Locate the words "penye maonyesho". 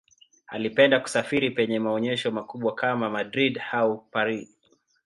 1.51-2.31